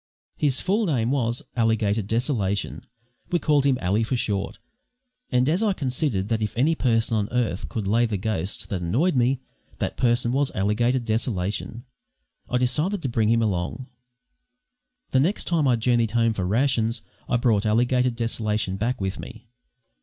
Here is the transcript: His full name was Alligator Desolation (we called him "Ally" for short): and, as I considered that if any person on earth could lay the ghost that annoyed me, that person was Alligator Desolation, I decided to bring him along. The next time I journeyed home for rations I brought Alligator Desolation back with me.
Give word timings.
His 0.35 0.61
full 0.61 0.87
name 0.87 1.11
was 1.11 1.43
Alligator 1.55 2.01
Desolation 2.01 2.85
(we 3.31 3.37
called 3.37 3.65
him 3.67 3.77
"Ally" 3.79 4.01
for 4.01 4.15
short): 4.15 4.57
and, 5.31 5.47
as 5.47 5.61
I 5.61 5.73
considered 5.73 6.27
that 6.29 6.41
if 6.41 6.57
any 6.57 6.73
person 6.73 7.15
on 7.15 7.29
earth 7.29 7.69
could 7.69 7.85
lay 7.85 8.07
the 8.07 8.17
ghost 8.17 8.69
that 8.69 8.81
annoyed 8.81 9.15
me, 9.15 9.41
that 9.77 9.97
person 9.97 10.31
was 10.31 10.49
Alligator 10.55 10.97
Desolation, 10.97 11.85
I 12.49 12.57
decided 12.57 13.03
to 13.03 13.09
bring 13.09 13.29
him 13.29 13.43
along. 13.43 13.89
The 15.11 15.19
next 15.19 15.45
time 15.45 15.67
I 15.67 15.75
journeyed 15.75 16.09
home 16.09 16.33
for 16.33 16.47
rations 16.47 17.03
I 17.29 17.37
brought 17.37 17.67
Alligator 17.67 18.09
Desolation 18.09 18.77
back 18.77 18.99
with 18.99 19.19
me. 19.19 19.49